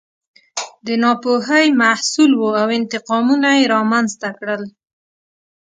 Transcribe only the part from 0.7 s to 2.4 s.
د ناپوهۍ محصول